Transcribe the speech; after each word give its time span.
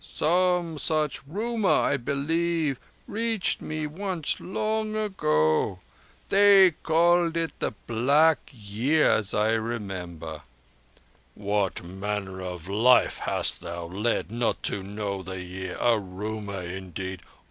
"Some 0.03 0.79
such 0.79 1.21
rumour, 1.27 1.69
I 1.69 1.95
believe, 1.95 2.79
reached 3.07 3.61
me 3.61 3.85
once 3.85 4.39
long 4.39 4.95
ago. 4.95 5.77
They 6.29 6.71
called 6.81 7.37
it 7.37 7.51
the 7.59 7.69
Black 7.85 8.39
Year, 8.51 9.11
as 9.11 9.35
I 9.35 9.51
remember." 9.51 10.41
"What 11.35 11.83
manner 11.83 12.41
of 12.41 12.67
life 12.67 13.19
hast 13.19 13.61
thou 13.61 13.85
led, 13.85 14.31
not 14.31 14.63
to 14.63 14.81
know 14.81 15.21
The 15.21 15.39
Year? 15.43 15.77
A 15.79 15.99
rumour 15.99 16.63
indeed! 16.63 17.21